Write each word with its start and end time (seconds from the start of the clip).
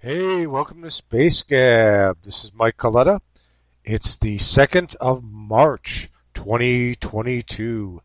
Hey, 0.00 0.46
welcome 0.46 0.82
to 0.82 0.90
Space 0.90 1.42
Gab. 1.42 2.22
This 2.22 2.44
is 2.44 2.52
Mike 2.54 2.78
Coletta. 2.78 3.20
It's 3.84 4.16
the 4.16 4.38
2nd 4.38 4.96
of 4.96 5.22
March, 5.22 6.08
2022. 6.32 8.00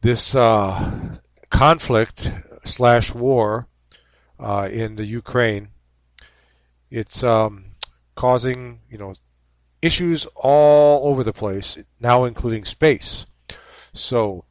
this 0.00 0.34
uh, 0.34 1.18
conflict 1.50 2.30
slash 2.64 3.14
war 3.14 3.68
uh, 4.38 4.68
in 4.70 4.96
the 4.96 5.04
Ukraine. 5.04 5.68
It's 6.90 7.24
um, 7.24 7.66
causing 8.14 8.80
you 8.90 8.98
know 8.98 9.14
issues 9.82 10.26
all 10.34 11.08
over 11.08 11.22
the 11.22 11.32
place 11.32 11.78
now, 12.00 12.24
including 12.24 12.64
space. 12.64 13.26
So 13.92 14.44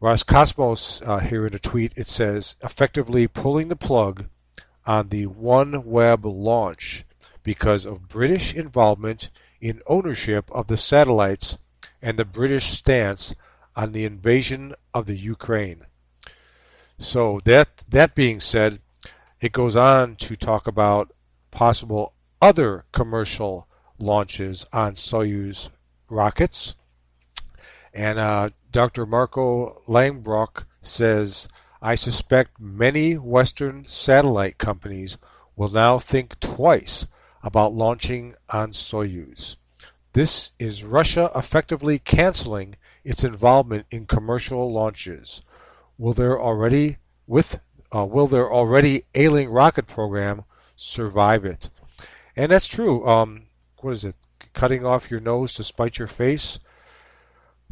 Roscosmos 0.00 1.06
uh, 1.06 1.18
here 1.18 1.46
in 1.46 1.54
a 1.54 1.58
tweet 1.58 1.92
it 1.96 2.06
says 2.06 2.54
effectively 2.62 3.26
pulling 3.26 3.68
the 3.68 3.76
plug 3.76 4.26
on 4.86 5.08
the 5.08 5.26
OneWeb 5.26 6.20
launch 6.24 7.04
because 7.42 7.84
of 7.84 8.08
British 8.08 8.54
involvement 8.54 9.30
in 9.60 9.82
ownership 9.86 10.50
of 10.52 10.66
the 10.68 10.76
satellites 10.76 11.58
and 12.00 12.18
the 12.18 12.24
British 12.24 12.70
stance 12.70 13.34
on 13.74 13.92
the 13.92 14.04
invasion 14.04 14.74
of 14.94 15.06
the 15.06 15.16
Ukraine. 15.16 15.86
So 16.98 17.40
that 17.44 17.84
that 17.88 18.14
being 18.14 18.40
said, 18.40 18.80
it 19.40 19.52
goes 19.52 19.76
on 19.76 20.16
to 20.16 20.36
talk 20.36 20.66
about 20.66 21.12
possible 21.50 22.14
other 22.40 22.84
commercial 22.92 23.68
launches 23.98 24.66
on 24.72 24.94
Soyuz 24.94 25.70
rockets. 26.08 26.74
And 27.92 28.18
uh, 28.18 28.50
Dr. 28.70 29.06
Marco 29.06 29.82
Langbroek 29.88 30.64
says, 30.82 31.48
I 31.86 31.94
suspect 31.94 32.58
many 32.58 33.14
Western 33.14 33.84
satellite 33.86 34.58
companies 34.58 35.18
will 35.54 35.68
now 35.68 36.00
think 36.00 36.40
twice 36.40 37.06
about 37.44 37.74
launching 37.74 38.34
on 38.50 38.72
Soyuz. 38.72 39.54
This 40.12 40.50
is 40.58 40.82
Russia 40.82 41.30
effectively 41.36 42.00
canceling 42.00 42.74
its 43.04 43.22
involvement 43.22 43.86
in 43.92 44.06
commercial 44.06 44.72
launches. 44.72 45.42
Will 45.96 46.12
there 46.12 46.40
already 46.40 46.96
with 47.28 47.60
uh, 47.94 48.04
will 48.04 48.26
their 48.26 48.52
already 48.52 49.04
ailing 49.14 49.48
rocket 49.48 49.86
program 49.86 50.42
survive 50.74 51.44
it? 51.44 51.70
And 52.34 52.50
that's 52.50 52.66
true. 52.66 53.06
Um, 53.06 53.46
what 53.80 53.92
is 53.92 54.04
it? 54.04 54.16
Cutting 54.54 54.84
off 54.84 55.08
your 55.08 55.20
nose 55.20 55.54
to 55.54 55.62
spite 55.62 56.00
your 56.00 56.08
face? 56.08 56.58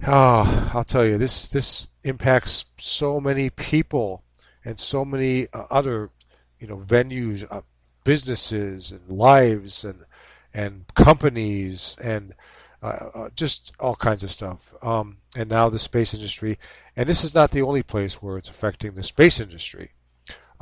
Oh, 0.06 0.70
I'll 0.72 0.84
tell 0.84 1.04
you, 1.04 1.18
this 1.18 1.48
this 1.48 1.88
impacts 2.04 2.66
so 2.78 3.20
many 3.20 3.50
people 3.50 4.22
and 4.64 4.78
so 4.78 5.04
many 5.04 5.48
uh, 5.52 5.64
other, 5.70 6.10
you 6.60 6.66
know, 6.66 6.78
venues, 6.78 7.46
uh, 7.50 7.62
businesses, 8.04 8.92
and 8.92 9.08
lives, 9.08 9.84
and 9.84 10.04
and 10.52 10.84
companies, 10.94 11.96
and 12.00 12.34
uh, 12.82 13.08
uh, 13.14 13.28
just 13.34 13.72
all 13.80 13.96
kinds 13.96 14.22
of 14.22 14.30
stuff. 14.30 14.72
Um, 14.82 15.16
and 15.34 15.50
now 15.50 15.68
the 15.68 15.78
space 15.78 16.14
industry, 16.14 16.58
and 16.96 17.08
this 17.08 17.24
is 17.24 17.34
not 17.34 17.50
the 17.50 17.62
only 17.62 17.82
place 17.82 18.22
where 18.22 18.36
it's 18.36 18.48
affecting 18.50 18.94
the 18.94 19.02
space 19.02 19.40
industry 19.40 19.92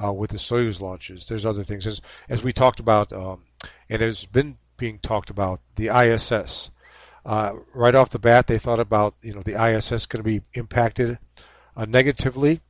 uh, 0.03 0.13
with 0.13 0.31
the 0.31 0.39
Soyuz 0.39 0.81
launches. 0.81 1.27
There's 1.27 1.47
other 1.47 1.65
things 1.65 1.87
as 1.87 2.01
as 2.29 2.43
we 2.43 2.53
talked 2.53 2.81
about, 2.81 3.13
um, 3.13 3.43
and 3.89 4.01
it's 4.03 4.25
been 4.25 4.57
being 4.77 4.99
talked 4.99 5.31
about 5.31 5.61
the 5.77 5.89
ISS. 5.89 6.71
Uh, 7.25 7.55
right 7.73 7.95
off 7.95 8.11
the 8.11 8.19
bat, 8.19 8.47
they 8.47 8.59
thought 8.59 8.81
about 8.81 9.15
you 9.23 9.33
know 9.33 9.43
the 9.43 9.55
ISS 9.55 10.07
going 10.07 10.23
to 10.23 10.29
be 10.29 10.43
impacted 10.55 11.19
uh, 11.77 11.85
negatively, 11.85 12.61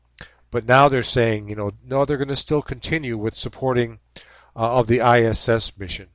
but 0.51 0.67
now 0.67 0.89
they're 0.89 1.03
saying 1.03 1.49
you 1.49 1.57
know 1.57 1.71
no, 1.85 2.05
they're 2.05 2.19
going 2.19 2.29
to 2.29 2.37
still 2.37 2.63
continue 2.63 3.17
with 3.17 3.37
supporting 3.37 3.99
uh, 4.55 4.79
of 4.79 4.87
the 4.87 5.01
ISS 5.01 5.77
mission. 5.79 6.09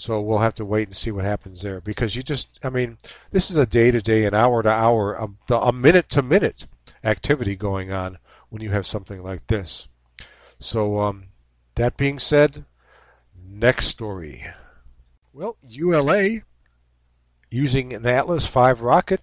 So 0.00 0.18
we'll 0.20 0.38
have 0.38 0.54
to 0.54 0.64
wait 0.64 0.88
and 0.88 0.96
see 0.96 1.10
what 1.10 1.26
happens 1.26 1.60
there 1.60 1.78
because 1.80 2.16
you 2.16 2.22
just, 2.22 2.58
I 2.62 2.70
mean, 2.70 2.96
this 3.32 3.50
is 3.50 3.56
a 3.56 3.66
day 3.66 3.90
to 3.90 4.00
day, 4.00 4.24
an 4.24 4.32
hour 4.32 4.62
to 4.62 4.70
hour, 4.70 5.12
a, 5.12 5.54
a 5.54 5.72
minute 5.74 6.08
to 6.10 6.22
minute 6.22 6.66
activity 7.04 7.54
going 7.54 7.92
on 7.92 8.16
when 8.48 8.62
you 8.62 8.70
have 8.70 8.86
something 8.86 9.22
like 9.22 9.46
this. 9.48 9.88
So, 10.58 11.00
um, 11.00 11.24
that 11.74 11.98
being 11.98 12.18
said, 12.18 12.64
next 13.46 13.88
story. 13.88 14.46
Well, 15.34 15.58
ULA, 15.62 16.40
using 17.50 17.92
an 17.92 18.06
Atlas 18.06 18.46
V 18.46 18.72
rocket, 18.72 19.20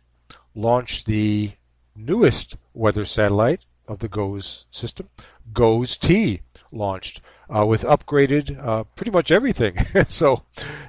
launched 0.53 1.05
the 1.05 1.51
newest 1.95 2.57
weather 2.73 3.05
satellite 3.05 3.65
of 3.87 3.99
the 3.99 4.07
GOES 4.07 4.65
system, 4.69 5.09
GOES 5.53 5.97
T, 5.97 6.41
launched 6.71 7.21
uh, 7.49 7.65
with 7.65 7.83
upgraded 7.83 8.61
uh, 8.63 8.83
pretty 8.95 9.11
much 9.11 9.31
everything. 9.31 9.77
so 10.09 10.43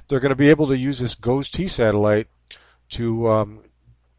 they're 0.08 0.20
going 0.20 0.30
to 0.30 0.36
be 0.36 0.50
able 0.50 0.66
to 0.68 0.76
use 0.76 0.98
this 0.98 1.14
GOES 1.14 1.50
T 1.50 1.68
satellite 1.68 2.26
to 2.90 3.28
um, 3.28 3.60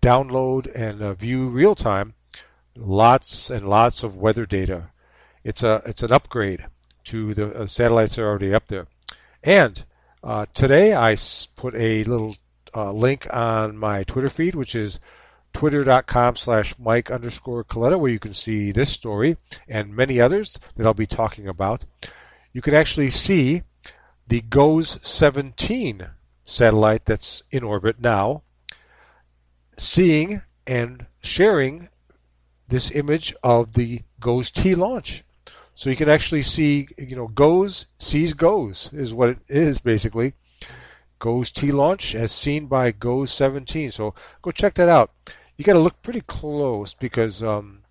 download 0.02 0.72
and 0.74 1.02
uh, 1.02 1.14
view 1.14 1.50
real 1.50 1.76
time 1.76 2.14
lots 2.76 3.50
and 3.50 3.68
lots 3.68 4.04
of 4.04 4.16
weather 4.16 4.46
data 4.46 4.90
it's 5.44 5.64
a 5.64 5.82
it's 5.86 6.04
an 6.04 6.12
upgrade 6.12 6.66
to 7.06 7.34
the 7.34 7.56
uh, 7.56 7.66
satellites 7.66 8.16
that 8.16 8.24
are 8.24 8.30
already 8.30 8.54
up 8.54 8.68
there. 8.68 8.88
And 9.44 9.84
uh, 10.24 10.46
today 10.54 10.94
I 10.94 11.16
put 11.56 11.74
a 11.76 12.04
little 12.04 12.36
uh, 12.76 12.92
link 12.92 13.28
on 13.32 13.78
my 13.78 14.04
Twitter 14.04 14.30
feed, 14.30 14.56
which 14.56 14.76
is 14.76 15.00
twitter.com 15.54 16.36
slash 16.36 16.78
Mike 16.78 17.10
underscore 17.10 17.64
Coletta, 17.64 18.00
where 18.00 18.12
you 18.12 18.20
can 18.20 18.34
see 18.34 18.72
this 18.72 18.90
story 18.90 19.38
and 19.68 19.96
many 19.96 20.20
others 20.20 20.60
that 20.76 20.86
I'll 20.86 20.94
be 20.94 21.08
talking 21.08 21.48
about. 21.48 21.86
You 22.54 22.62
can 22.62 22.74
actually 22.74 23.10
see 23.10 23.64
the 24.28 24.42
GOES 24.42 25.00
17 25.02 26.08
satellite 26.44 27.06
that's 27.06 27.44
in 27.52 27.64
orbit 27.64 28.00
now, 28.00 28.44
seeing 29.78 30.42
and 30.68 31.06
sharing 31.22 31.90
this 32.68 32.92
image 32.92 33.34
of 33.44 33.74
the 33.74 34.02
GOES 34.20 34.52
T 34.52 34.76
launch. 34.76 35.24
So 35.74 35.90
you 35.90 35.96
can 35.96 36.10
actually 36.10 36.44
see, 36.44 36.88
you 36.98 37.16
know, 37.16 37.28
goes, 37.28 37.86
sees 38.00 38.34
goes 38.34 38.90
is 38.94 39.14
what 39.14 39.30
it 39.30 39.40
is 39.48 39.80
basically. 39.80 40.34
GOES 41.20 41.52
T 41.52 41.72
launch 41.72 42.16
as 42.16 42.32
seen 42.32 42.66
by 42.66 42.92
GOES 42.92 43.32
17. 43.32 43.92
So 43.92 44.14
go 44.42 44.52
check 44.52 44.74
that 44.76 44.90
out. 44.90 45.12
You 45.58 45.66
got 45.66 45.74
to 45.74 45.80
look 45.80 46.02
pretty 46.02 46.22
close 46.22 46.94
because 46.94 47.44
um, 47.44 47.84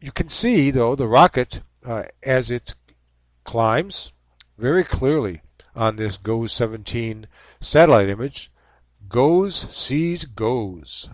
you 0.00 0.10
can 0.12 0.28
see 0.28 0.70
though 0.70 0.94
the 0.94 1.06
rocket 1.06 1.60
uh, 1.84 2.04
as 2.22 2.50
it 2.50 2.74
climbs 3.44 4.12
very 4.56 4.84
clearly 4.84 5.42
on 5.76 5.96
this 5.96 6.16
GOES 6.16 6.52
17 6.52 7.26
satellite 7.60 8.08
image. 8.08 8.50
Goes 9.08 9.54
sees 9.54 10.24
goes. 10.24 11.08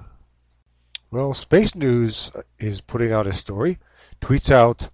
Well, 1.10 1.32
Space 1.32 1.74
News 1.74 2.32
is 2.58 2.80
putting 2.80 3.12
out 3.12 3.26
a 3.26 3.32
story. 3.32 3.78
Tweets 4.20 4.50
out 4.50 4.88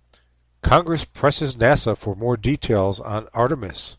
Congress 0.62 1.04
presses 1.04 1.56
NASA 1.56 1.96
for 1.96 2.14
more 2.14 2.36
details 2.36 3.00
on 3.00 3.28
Artemis. 3.32 3.96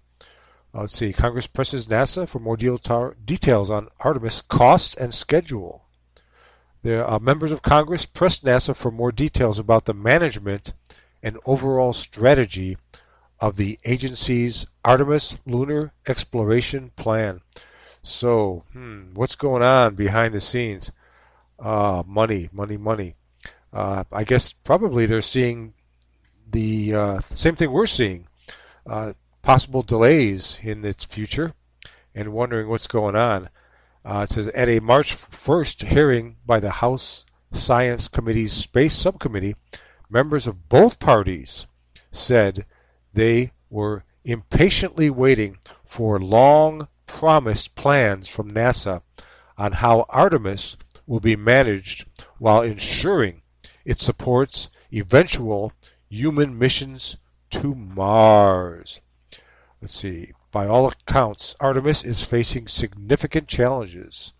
Let's 0.73 0.95
see. 0.97 1.11
Congress 1.11 1.47
presses 1.47 1.87
NASA 1.87 2.27
for 2.27 2.39
more 2.39 2.55
deal 2.55 2.77
tar- 2.77 3.15
details 3.25 3.69
on 3.69 3.89
Artemis 3.99 4.41
costs 4.41 4.95
and 4.95 5.13
schedule. 5.13 5.83
The 6.83 7.07
uh, 7.07 7.19
members 7.19 7.51
of 7.51 7.61
Congress 7.61 8.05
pressed 8.05 8.45
NASA 8.45 8.75
for 8.75 8.89
more 8.89 9.11
details 9.11 9.59
about 9.59 9.85
the 9.85 9.93
management 9.93 10.73
and 11.21 11.37
overall 11.45 11.93
strategy 11.93 12.77
of 13.39 13.57
the 13.57 13.79
agency's 13.83 14.65
Artemis 14.85 15.37
lunar 15.45 15.91
exploration 16.07 16.91
plan. 16.95 17.41
So, 18.01 18.63
hmm, 18.71 19.13
what's 19.13 19.35
going 19.35 19.61
on 19.61 19.95
behind 19.95 20.33
the 20.33 20.39
scenes? 20.39 20.91
Uh, 21.59 22.03
money, 22.07 22.49
money, 22.51 22.77
money. 22.77 23.15
Uh, 23.73 24.05
I 24.11 24.23
guess 24.23 24.53
probably 24.53 25.05
they're 25.05 25.21
seeing 25.21 25.73
the 26.49 26.93
uh, 26.93 27.19
same 27.29 27.55
thing 27.55 27.71
we're 27.71 27.85
seeing 27.85 28.27
uh, 28.87 29.13
possible 29.41 29.81
delays 29.81 30.57
in 30.61 30.83
its 30.85 31.05
future 31.05 31.53
and 32.13 32.33
wondering 32.33 32.67
what's 32.69 32.87
going 32.87 33.15
on. 33.15 33.49
Uh, 34.03 34.25
it 34.29 34.33
says 34.33 34.47
at 34.49 34.69
a 34.69 34.79
March 34.79 35.17
1st 35.17 35.87
hearing 35.87 36.37
by 36.45 36.59
the 36.59 36.71
House 36.71 37.25
Science 37.51 38.07
Committee's 38.07 38.53
Space 38.53 38.95
Subcommittee, 38.95 39.55
members 40.09 40.47
of 40.47 40.69
both 40.69 40.99
parties 40.99 41.67
said 42.11 42.65
they 43.13 43.51
were 43.69 44.03
impatiently 44.23 45.09
waiting 45.09 45.57
for 45.83 46.19
long 46.19 46.87
promised 47.05 47.75
plans 47.75 48.27
from 48.27 48.51
NASA 48.51 49.01
on 49.57 49.73
how 49.73 50.05
Artemis 50.09 50.77
will 51.05 51.19
be 51.19 51.35
managed 51.35 52.05
while 52.39 52.61
ensuring 52.61 53.41
it 53.85 53.99
supports 53.99 54.69
eventual 54.93 55.73
human 56.09 56.57
missions 56.57 57.17
to 57.49 57.75
Mars. 57.75 59.01
Let's 59.81 59.99
see. 59.99 60.33
By 60.51 60.67
all 60.67 60.87
accounts, 60.87 61.55
Artemis 61.59 62.03
is 62.03 62.21
facing 62.23 62.67
significant 62.67 63.47
challenges. 63.47 64.33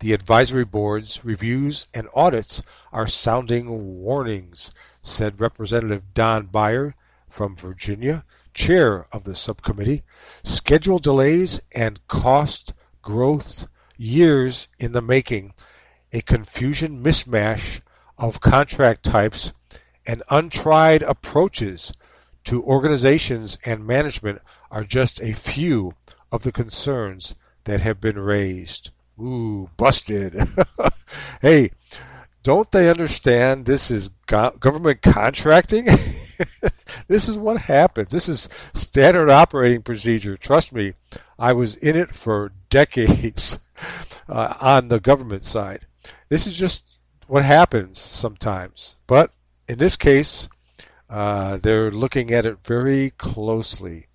The 0.00 0.12
advisory 0.12 0.64
board's 0.64 1.24
reviews 1.24 1.86
and 1.94 2.08
audits 2.12 2.60
are 2.92 3.06
sounding 3.06 4.02
warnings, 4.02 4.72
said 5.00 5.40
Representative 5.40 6.12
Don 6.12 6.46
Beyer 6.46 6.96
from 7.28 7.54
Virginia, 7.54 8.24
chair 8.52 9.06
of 9.12 9.22
the 9.22 9.36
subcommittee. 9.36 10.02
Schedule 10.42 10.98
delays 10.98 11.60
and 11.70 12.04
cost 12.08 12.74
growth 13.00 13.68
years 13.96 14.66
in 14.80 14.90
the 14.90 15.00
making, 15.00 15.54
a 16.12 16.20
confusion 16.20 17.00
mismatch 17.00 17.80
of 18.18 18.40
contract 18.40 19.04
types 19.04 19.52
and 20.04 20.24
untried 20.30 21.02
approaches 21.02 21.92
to 22.44 22.62
organizations 22.62 23.58
and 23.64 23.86
management 23.86 24.40
are 24.70 24.84
just 24.84 25.20
a 25.20 25.34
few 25.34 25.94
of 26.30 26.42
the 26.42 26.52
concerns 26.52 27.34
that 27.64 27.80
have 27.82 28.00
been 28.00 28.18
raised. 28.18 28.90
Ooh, 29.20 29.70
busted. 29.76 30.48
hey, 31.42 31.70
don't 32.42 32.70
they 32.72 32.88
understand 32.90 33.66
this 33.66 33.90
is 33.90 34.08
go- 34.26 34.56
government 34.58 35.02
contracting? 35.02 35.86
this 37.08 37.28
is 37.28 37.36
what 37.36 37.62
happens. 37.62 38.10
This 38.10 38.28
is 38.28 38.48
standard 38.74 39.30
operating 39.30 39.82
procedure. 39.82 40.36
Trust 40.36 40.72
me, 40.72 40.94
I 41.38 41.52
was 41.52 41.76
in 41.76 41.96
it 41.96 42.14
for 42.14 42.52
decades 42.70 43.58
uh, 44.28 44.54
on 44.60 44.88
the 44.88 45.00
government 45.00 45.44
side. 45.44 45.86
This 46.28 46.46
is 46.46 46.56
just 46.56 46.98
what 47.26 47.44
happens 47.44 47.98
sometimes. 47.98 48.96
But 49.06 49.32
in 49.68 49.78
this 49.78 49.96
case, 49.96 50.48
uh, 51.12 51.58
they're 51.58 51.90
looking 51.90 52.32
at 52.32 52.46
it 52.46 52.56
very 52.64 53.10
closely. 53.10 54.06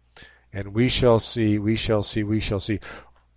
And 0.52 0.74
we 0.74 0.90
shall 0.90 1.20
see, 1.20 1.60
we 1.60 1.76
shall 1.76 2.02
see, 2.02 2.24
we 2.24 2.40
shall 2.40 2.60
see. 2.60 2.80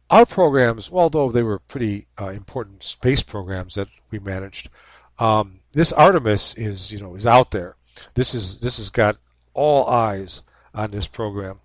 Our 0.09 0.25
programs, 0.25 0.89
although 0.91 1.31
they 1.31 1.43
were 1.43 1.59
pretty 1.59 2.07
uh, 2.19 2.29
important 2.29 2.83
space 2.83 3.23
programs 3.23 3.75
that 3.75 3.89
we 4.11 4.19
managed, 4.19 4.71
um, 5.19 5.61
this 5.73 5.93
Artemis 5.93 6.55
is, 6.55 6.91
you 6.91 7.01
know, 7.01 7.15
is 7.15 7.27
out 7.27 7.51
there. 7.51 7.77
This 8.15 8.35
is 8.35 8.61
this 8.61 8.79
has 8.79 8.89
got 8.89 9.19
all 9.53 9.87
eyes 9.87 10.43
on 10.75 10.91
this 10.91 11.07
program 11.07 11.61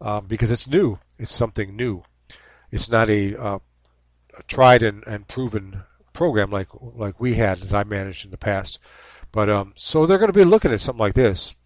um, 0.00 0.26
because 0.26 0.52
it's 0.52 0.68
new. 0.68 1.00
It's 1.18 1.34
something 1.34 1.74
new. 1.74 2.04
It's 2.70 2.88
not 2.88 3.10
a, 3.10 3.36
uh, 3.36 3.58
a 4.38 4.42
tried 4.44 4.84
and, 4.84 5.04
and 5.08 5.26
proven 5.26 5.82
program 6.12 6.50
like 6.50 6.68
like 6.80 7.18
we 7.18 7.34
had 7.34 7.58
that 7.58 7.74
I 7.74 7.82
managed 7.82 8.24
in 8.24 8.30
the 8.30 8.36
past. 8.36 8.78
But 9.32 9.48
um, 9.48 9.72
so 9.76 10.06
they're 10.06 10.18
going 10.18 10.32
to 10.32 10.38
be 10.38 10.44
looking 10.44 10.72
at 10.72 10.80
something 10.80 11.00
like 11.00 11.14
this, 11.14 11.56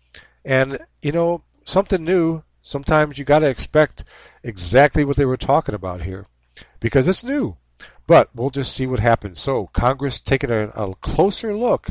and 0.44 0.78
you 1.02 1.12
know, 1.12 1.42
something 1.64 2.02
new 2.02 2.42
Sometimes 2.66 3.16
you 3.16 3.24
got 3.24 3.38
to 3.38 3.46
expect 3.46 4.02
exactly 4.42 5.04
what 5.04 5.14
they 5.16 5.24
were 5.24 5.36
talking 5.36 5.76
about 5.76 6.02
here 6.02 6.26
because 6.80 7.06
it's 7.06 7.22
new. 7.22 7.58
But 8.08 8.30
we'll 8.34 8.50
just 8.50 8.74
see 8.74 8.88
what 8.88 8.98
happens. 8.98 9.38
So, 9.38 9.68
Congress 9.68 10.20
taking 10.20 10.50
a, 10.50 10.70
a 10.70 10.96
closer 10.96 11.56
look 11.56 11.90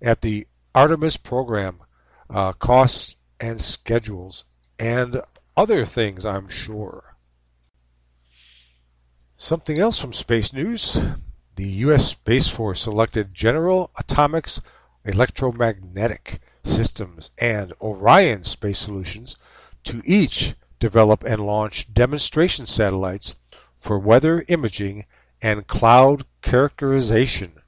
at 0.00 0.22
the 0.22 0.46
Artemis 0.74 1.18
program 1.18 1.80
uh, 2.30 2.54
costs 2.54 3.16
and 3.38 3.60
schedules 3.60 4.46
and 4.78 5.20
other 5.54 5.84
things, 5.84 6.24
I'm 6.24 6.48
sure. 6.48 7.14
Something 9.36 9.78
else 9.78 10.00
from 10.00 10.14
space 10.14 10.50
news. 10.50 10.98
The 11.56 11.68
U.S. 11.84 12.06
Space 12.08 12.48
Force 12.48 12.80
selected 12.80 13.34
General 13.34 13.90
Atomics 13.98 14.62
Electromagnetic 15.06 16.40
Systems 16.62 17.30
and 17.38 17.72
Orion 17.80 18.44
Space 18.44 18.78
Solutions 18.78 19.36
to 19.84 20.02
each 20.04 20.54
develop 20.78 21.22
and 21.24 21.46
launch 21.46 21.92
demonstration 21.92 22.66
satellites 22.66 23.36
for 23.76 23.98
weather 23.98 24.44
imaging 24.48 25.06
and 25.40 25.66
cloud 25.66 26.24
characterization. 26.42 27.60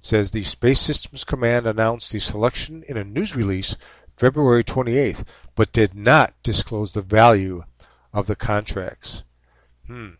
says 0.00 0.30
the 0.30 0.42
Space 0.42 0.80
Systems 0.80 1.24
Command 1.24 1.66
announced 1.66 2.10
the 2.10 2.18
selection 2.18 2.82
in 2.88 2.96
a 2.96 3.04
news 3.04 3.36
release 3.36 3.76
February 4.16 4.64
28th, 4.64 5.24
but 5.54 5.72
did 5.72 5.94
not 5.94 6.34
disclose 6.42 6.92
the 6.92 7.02
value 7.02 7.64
of 8.12 8.26
the 8.26 8.36
contracts. 8.36 9.24
Hmm. 9.86 10.10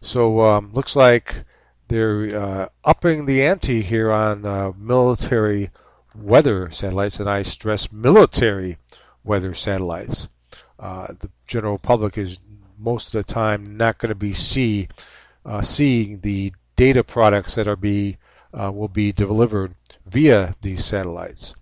So 0.00 0.40
um, 0.40 0.72
looks 0.72 0.94
like 0.94 1.44
they're 1.88 2.36
uh, 2.38 2.68
upping 2.84 3.26
the 3.26 3.42
ante 3.42 3.82
here 3.82 4.10
on 4.10 4.44
uh, 4.44 4.72
military 4.76 5.70
weather 6.14 6.70
satellites, 6.70 7.20
and 7.20 7.28
I 7.28 7.42
stress 7.42 7.92
military 7.92 8.78
weather 9.24 9.54
satellites 9.54 10.28
uh, 10.82 11.14
the 11.20 11.30
general 11.46 11.78
public 11.78 12.18
is 12.18 12.40
most 12.76 13.14
of 13.14 13.24
the 13.24 13.32
time 13.32 13.76
not 13.76 13.98
going 13.98 14.08
to 14.08 14.16
be 14.16 14.32
see 14.32 14.88
uh, 15.46 15.62
seeing 15.62 16.20
the 16.20 16.52
data 16.74 17.04
products 17.04 17.54
that 17.54 17.68
are 17.68 17.76
be 17.76 18.18
uh, 18.52 18.70
will 18.72 18.88
be 18.88 19.12
delivered 19.12 19.74
via 20.04 20.56
these 20.60 20.84
satellites. 20.84 21.54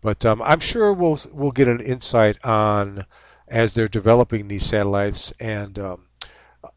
But 0.00 0.26
um, 0.26 0.42
I'm 0.42 0.60
sure 0.60 0.92
we'll 0.92 1.20
we'll 1.32 1.52
get 1.52 1.68
an 1.68 1.80
insight 1.80 2.44
on 2.44 3.06
as 3.46 3.74
they're 3.74 3.88
developing 3.88 4.48
these 4.48 4.66
satellites 4.66 5.32
and 5.38 5.78
um, 5.78 6.03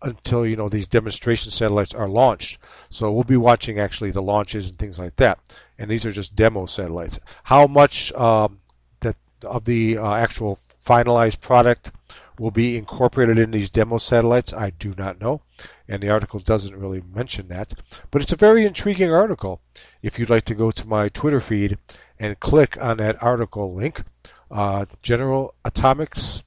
until 0.01 0.45
you 0.45 0.55
know 0.55 0.69
these 0.69 0.87
demonstration 0.87 1.51
satellites 1.51 1.93
are 1.93 2.07
launched. 2.07 2.59
So 2.89 3.11
we'll 3.11 3.23
be 3.23 3.37
watching 3.37 3.79
actually 3.79 4.11
the 4.11 4.21
launches 4.21 4.69
and 4.69 4.77
things 4.77 4.99
like 4.99 5.15
that. 5.17 5.39
And 5.77 5.89
these 5.89 6.05
are 6.05 6.11
just 6.11 6.35
demo 6.35 6.65
satellites. 6.65 7.19
How 7.43 7.67
much 7.67 8.11
um, 8.13 8.59
that 9.01 9.17
of 9.43 9.65
the 9.65 9.97
uh, 9.97 10.13
actual 10.13 10.59
finalized 10.85 11.41
product 11.41 11.91
will 12.39 12.51
be 12.51 12.77
incorporated 12.77 13.37
in 13.37 13.51
these 13.51 13.69
demo 13.69 13.97
satellites, 13.97 14.53
I 14.53 14.69
do 14.71 14.93
not 14.97 15.19
know. 15.19 15.41
And 15.87 16.01
the 16.01 16.09
article 16.09 16.39
doesn't 16.39 16.75
really 16.75 17.01
mention 17.01 17.47
that. 17.47 17.73
But 18.11 18.21
it's 18.21 18.31
a 18.31 18.37
very 18.37 18.65
intriguing 18.65 19.11
article. 19.11 19.61
If 20.01 20.19
you'd 20.19 20.29
like 20.29 20.45
to 20.45 20.55
go 20.55 20.71
to 20.71 20.87
my 20.87 21.09
Twitter 21.09 21.39
feed 21.39 21.77
and 22.19 22.39
click 22.39 22.77
on 22.79 22.97
that 22.97 23.21
article 23.23 23.73
link, 23.73 24.03
uh, 24.51 24.85
General 25.01 25.55
Atomics 25.65 26.43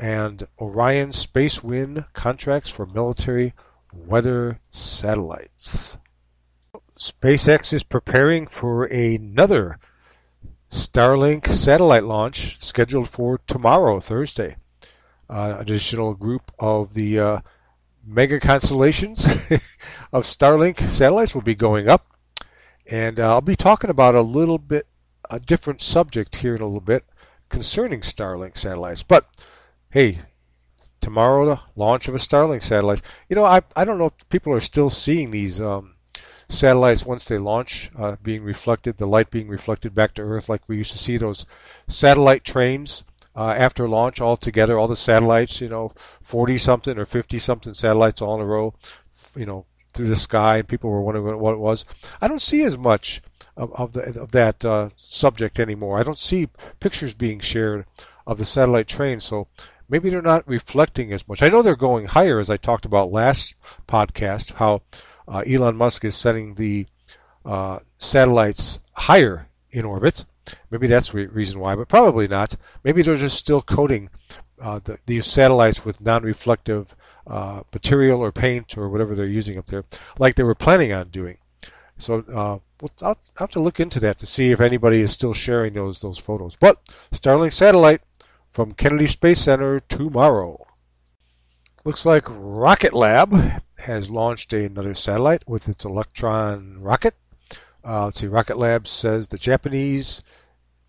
and 0.00 0.46
Orion 0.60 1.12
Space 1.12 1.62
Wind 1.62 2.04
contracts 2.12 2.68
for 2.68 2.86
military 2.86 3.54
weather 3.92 4.60
satellites. 4.70 5.98
SpaceX 6.98 7.72
is 7.72 7.82
preparing 7.82 8.46
for 8.46 8.84
another 8.84 9.78
Starlink 10.70 11.48
satellite 11.48 12.04
launch 12.04 12.62
scheduled 12.62 13.08
for 13.08 13.38
tomorrow, 13.46 14.00
Thursday. 14.00 14.56
Uh, 15.28 15.56
additional 15.58 16.14
group 16.14 16.52
of 16.58 16.94
the 16.94 17.18
uh, 17.18 17.40
mega 18.04 18.40
constellations 18.40 19.26
of 20.12 20.24
Starlink 20.24 20.90
satellites 20.90 21.34
will 21.34 21.42
be 21.42 21.54
going 21.54 21.88
up. 21.88 22.06
And 22.86 23.20
uh, 23.20 23.34
I'll 23.34 23.40
be 23.40 23.56
talking 23.56 23.90
about 23.90 24.14
a 24.14 24.22
little 24.22 24.58
bit, 24.58 24.86
a 25.30 25.38
different 25.38 25.80
subject 25.80 26.36
here 26.36 26.54
in 26.54 26.62
a 26.62 26.66
little 26.66 26.80
bit 26.80 27.04
concerning 27.48 28.00
Starlink 28.00 28.58
satellites. 28.58 29.02
But 29.02 29.26
hey, 29.92 30.20
tomorrow, 31.02 31.44
the 31.44 31.60
launch 31.76 32.08
of 32.08 32.14
a 32.14 32.18
Starlink 32.18 32.62
satellite. 32.62 33.02
You 33.28 33.36
know, 33.36 33.44
I, 33.44 33.60
I 33.76 33.84
don't 33.84 33.98
know 33.98 34.06
if 34.06 34.28
people 34.30 34.54
are 34.54 34.60
still 34.60 34.88
seeing 34.88 35.30
these 35.30 35.60
um, 35.60 35.96
satellites 36.48 37.04
once 37.04 37.26
they 37.26 37.36
launch 37.36 37.90
uh, 37.98 38.16
being 38.22 38.42
reflected, 38.42 38.96
the 38.96 39.06
light 39.06 39.30
being 39.30 39.48
reflected 39.48 39.94
back 39.94 40.14
to 40.14 40.22
Earth, 40.22 40.48
like 40.48 40.62
we 40.66 40.78
used 40.78 40.92
to 40.92 40.98
see 40.98 41.18
those 41.18 41.44
satellite 41.86 42.42
trains 42.42 43.04
uh, 43.36 43.50
after 43.50 43.86
launch 43.86 44.18
all 44.18 44.38
together, 44.38 44.78
all 44.78 44.88
the 44.88 44.96
satellites, 44.96 45.60
you 45.60 45.68
know, 45.68 45.92
40 46.22 46.56
something 46.56 46.98
or 46.98 47.04
50 47.04 47.38
something 47.38 47.74
satellites 47.74 48.22
all 48.22 48.36
in 48.36 48.40
a 48.40 48.46
row, 48.46 48.74
you 49.36 49.44
know, 49.44 49.66
through 49.92 50.08
the 50.08 50.16
sky, 50.16 50.56
and 50.56 50.68
people 50.68 50.88
were 50.88 51.02
wondering 51.02 51.38
what 51.38 51.52
it 51.52 51.58
was. 51.58 51.84
I 52.22 52.28
don't 52.28 52.40
see 52.40 52.62
as 52.62 52.78
much 52.78 53.20
of, 53.58 53.70
of, 53.74 53.92
the, 53.92 54.18
of 54.18 54.30
that 54.30 54.64
uh, 54.64 54.88
subject 54.96 55.60
anymore. 55.60 55.98
I 55.98 56.02
don't 56.02 56.16
see 56.16 56.48
pictures 56.80 57.12
being 57.12 57.40
shared 57.40 57.84
of 58.26 58.38
the 58.38 58.44
satellite 58.44 58.88
train. 58.88 59.20
so 59.20 59.48
maybe 59.88 60.10
they're 60.10 60.22
not 60.22 60.46
reflecting 60.48 61.12
as 61.12 61.26
much. 61.28 61.42
I 61.42 61.48
know 61.48 61.62
they're 61.62 61.76
going 61.76 62.06
higher, 62.06 62.38
as 62.38 62.50
I 62.50 62.56
talked 62.56 62.84
about 62.84 63.12
last 63.12 63.54
podcast, 63.86 64.54
how 64.54 64.82
uh, 65.28 65.42
Elon 65.46 65.76
Musk 65.76 66.04
is 66.04 66.14
setting 66.14 66.54
the 66.54 66.86
uh, 67.44 67.80
satellites 67.98 68.80
higher 68.92 69.48
in 69.70 69.84
orbit. 69.84 70.24
Maybe 70.70 70.86
that's 70.86 71.10
the 71.10 71.26
reason 71.28 71.60
why, 71.60 71.74
but 71.74 71.88
probably 71.88 72.28
not. 72.28 72.56
Maybe 72.82 73.02
they're 73.02 73.14
just 73.14 73.38
still 73.38 73.62
coating 73.62 74.10
uh, 74.60 74.80
the, 74.82 74.98
these 75.06 75.26
satellites 75.26 75.84
with 75.84 76.00
non-reflective 76.00 76.94
uh, 77.26 77.62
material 77.72 78.20
or 78.20 78.32
paint 78.32 78.76
or 78.76 78.88
whatever 78.88 79.14
they're 79.14 79.26
using 79.26 79.58
up 79.58 79.66
there, 79.66 79.84
like 80.18 80.34
they 80.34 80.42
were 80.42 80.54
planning 80.54 80.92
on 80.92 81.08
doing. 81.08 81.38
So 81.98 82.24
uh, 82.28 82.58
we'll, 82.80 82.90
I'll 83.00 83.18
have 83.36 83.50
to 83.50 83.60
look 83.60 83.78
into 83.78 84.00
that 84.00 84.18
to 84.18 84.26
see 84.26 84.50
if 84.50 84.60
anybody 84.60 85.00
is 85.00 85.12
still 85.12 85.34
sharing 85.34 85.74
those 85.74 86.00
those 86.00 86.18
photos. 86.18 86.56
But 86.56 86.80
Starlink 87.12 87.52
satellite 87.52 88.00
from 88.52 88.74
Kennedy 88.74 89.06
Space 89.06 89.40
Center 89.40 89.80
tomorrow. 89.80 90.66
Looks 91.84 92.06
like 92.06 92.26
Rocket 92.28 92.92
Lab 92.92 93.62
has 93.78 94.10
launched 94.10 94.52
another 94.52 94.94
satellite 94.94 95.42
with 95.48 95.68
its 95.68 95.84
Electron 95.84 96.80
rocket. 96.80 97.14
Uh, 97.84 98.04
let's 98.04 98.20
see, 98.20 98.28
Rocket 98.28 98.56
Lab 98.56 98.86
says 98.86 99.28
the 99.28 99.38
Japanese 99.38 100.22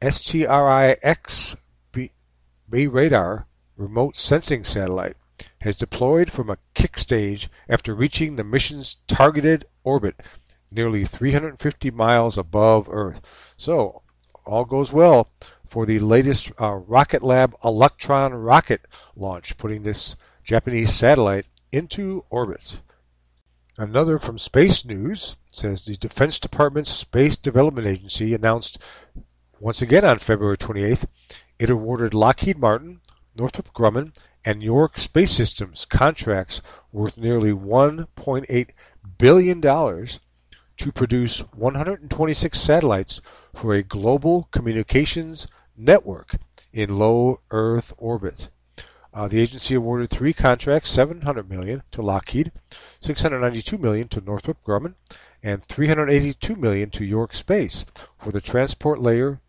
STRI-X 0.01 1.55
B, 1.91 2.87
radar 2.87 3.47
remote 3.77 4.17
sensing 4.17 4.63
satellite 4.63 5.15
has 5.61 5.75
deployed 5.75 6.31
from 6.31 6.49
a 6.49 6.57
kick 6.73 6.97
stage 6.97 7.49
after 7.69 7.95
reaching 7.95 8.35
the 8.35 8.43
mission's 8.43 8.97
targeted 9.07 9.65
orbit 9.83 10.21
nearly 10.71 11.05
350 11.05 11.91
miles 11.91 12.37
above 12.37 12.89
Earth. 12.91 13.21
So, 13.57 14.01
all 14.45 14.65
goes 14.65 14.91
well 14.91 15.29
for 15.73 15.87
the 15.87 15.97
latest 15.97 16.51
uh, 16.61 16.71
Rocket 16.71 17.23
Lab 17.23 17.55
Electron 17.63 18.31
rocket 18.31 18.81
launch, 19.15 19.57
putting 19.57 19.81
this 19.81 20.15
Japanese 20.43 20.93
satellite 20.93 21.47
into 21.71 22.25
orbit. 22.29 22.79
Another 23.75 24.19
from 24.19 24.37
Space 24.37 24.85
News 24.85 25.35
says 25.51 25.83
the 25.83 25.97
Defense 25.97 26.37
Department's 26.39 26.91
Space 26.91 27.37
Development 27.37 27.87
Agency 27.87 28.35
announced 28.35 28.77
once 29.59 29.81
again 29.81 30.05
on 30.05 30.19
February 30.19 30.59
28th 30.59 31.07
it 31.57 31.71
awarded 31.71 32.13
Lockheed 32.13 32.59
Martin, 32.59 33.01
Northrop 33.35 33.73
Grumman, 33.73 34.15
and 34.45 34.61
York 34.61 34.99
Space 34.99 35.31
Systems 35.31 35.85
contracts 35.85 36.61
worth 36.91 37.17
nearly 37.17 37.51
$1.8 37.51 38.67
billion 39.17 39.59
to 39.59 40.91
produce 40.91 41.39
126 41.39 42.59
satellites 42.59 43.21
for 43.55 43.73
a 43.73 43.81
global 43.81 44.47
communications 44.51 45.47
network 45.77 46.37
in 46.71 46.97
low 46.97 47.39
Earth 47.51 47.93
orbit. 47.97 48.49
Uh, 49.13 49.27
the 49.27 49.39
agency 49.39 49.75
awarded 49.75 50.09
three 50.09 50.33
contracts, 50.33 50.89
700 50.89 51.49
million 51.49 51.83
to 51.91 52.01
Lockheed, 52.01 52.51
692 52.99 53.77
million 53.77 54.07
to 54.07 54.21
Northrop 54.21 54.57
Grumman, 54.65 54.95
and 55.43 55.63
382 55.63 56.55
million 56.55 56.89
to 56.89 57.05
York 57.05 57.33
Space 57.33 57.85
for 58.17 58.31
the 58.31 58.41
transport 58.41 58.99
layer 58.99 59.39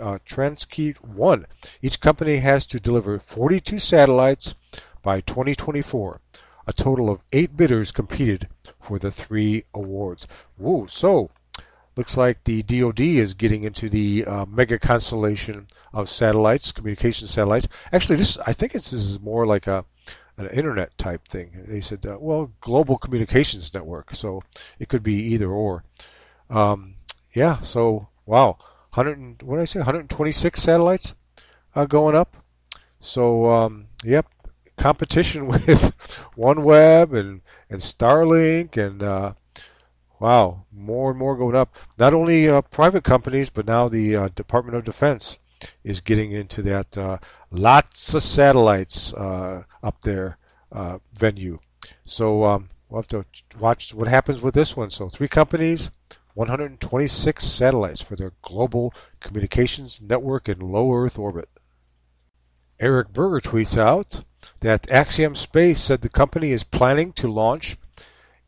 uh, 0.00 0.18
Tranche 0.26 0.94
1. 1.00 1.46
Each 1.80 2.00
company 2.00 2.36
has 2.36 2.66
to 2.66 2.80
deliver 2.80 3.18
42 3.18 3.78
satellites 3.78 4.54
by 5.02 5.20
2024. 5.20 6.20
A 6.66 6.72
total 6.72 7.08
of 7.08 7.22
eight 7.32 7.56
bidders 7.56 7.92
competed 7.92 8.48
for 8.82 8.98
the 8.98 9.10
three 9.10 9.64
awards. 9.72 10.26
Whoa, 10.56 10.86
so 10.86 11.30
looks 11.96 12.16
like 12.16 12.44
the 12.44 12.62
DoD 12.62 13.00
is 13.00 13.34
getting 13.34 13.64
into 13.64 13.88
the 13.88 14.24
uh, 14.26 14.46
mega 14.46 14.78
constellation 14.78 15.66
of 15.92 16.08
satellites, 16.08 16.72
communication 16.72 17.26
satellites. 17.26 17.68
Actually, 17.92 18.16
this 18.16 18.38
I 18.46 18.52
think 18.52 18.72
this 18.72 18.92
is 18.92 19.18
more 19.20 19.46
like 19.46 19.66
a 19.66 19.84
an 20.38 20.48
internet 20.48 20.96
type 20.98 21.26
thing. 21.26 21.64
They 21.66 21.80
said, 21.80 22.04
uh, 22.04 22.18
well, 22.20 22.52
global 22.60 22.98
communications 22.98 23.72
network, 23.72 24.14
so 24.14 24.42
it 24.78 24.88
could 24.88 25.02
be 25.02 25.14
either 25.14 25.50
or. 25.50 25.84
Um, 26.50 26.96
yeah, 27.32 27.60
so 27.60 28.08
wow, 28.26 28.58
100 28.94 29.42
what 29.42 29.56
did 29.56 29.62
I 29.62 29.64
say, 29.64 29.78
126 29.80 30.60
satellites 30.62 31.14
uh, 31.74 31.86
going 31.86 32.14
up. 32.14 32.36
So 33.00 33.50
um, 33.50 33.88
yep, 34.04 34.26
competition 34.76 35.46
with 35.48 35.94
OneWeb 36.36 37.18
and 37.18 37.40
and 37.70 37.80
Starlink 37.80 38.76
and 38.76 39.02
uh, 39.02 39.32
wow, 40.18 40.64
more 40.72 41.10
and 41.10 41.18
more 41.18 41.36
going 41.36 41.56
up. 41.56 41.74
Not 41.98 42.14
only 42.14 42.48
uh, 42.48 42.62
private 42.62 43.04
companies, 43.04 43.50
but 43.50 43.66
now 43.66 43.88
the 43.88 44.16
uh, 44.16 44.28
Department 44.34 44.76
of 44.76 44.84
Defense 44.84 45.38
is 45.84 46.00
getting 46.00 46.32
into 46.32 46.62
that. 46.62 46.96
Uh, 46.96 47.18
lots 47.50 48.14
of 48.14 48.22
satellites 48.22 49.12
uh, 49.14 49.64
up 49.82 50.00
there 50.02 50.38
uh, 50.72 50.98
venue. 51.12 51.58
So 52.04 52.44
um, 52.44 52.70
we'll 52.88 53.02
have 53.02 53.08
to 53.08 53.24
watch 53.58 53.94
what 53.94 54.08
happens 54.08 54.40
with 54.40 54.54
this 54.54 54.76
one. 54.76 54.90
So 54.90 55.08
three 55.08 55.28
companies, 55.28 55.90
126 56.34 57.44
satellites 57.44 58.00
for 58.00 58.16
their 58.16 58.32
global 58.42 58.92
communications 59.20 60.00
network 60.00 60.48
in 60.48 60.60
low 60.60 60.92
Earth 60.92 61.18
orbit. 61.18 61.48
Eric 62.78 63.12
Berger 63.12 63.40
tweets 63.40 63.78
out 63.78 64.22
that 64.60 64.90
Axiom 64.90 65.34
Space 65.34 65.80
said 65.80 66.02
the 66.02 66.10
company 66.10 66.52
is 66.52 66.62
planning 66.62 67.12
to 67.14 67.26
launch 67.26 67.78